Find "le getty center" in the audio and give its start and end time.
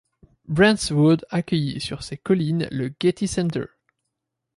2.71-3.65